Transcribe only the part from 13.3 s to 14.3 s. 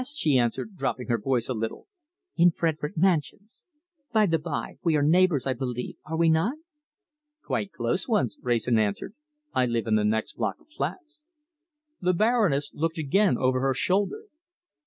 over her shoulder.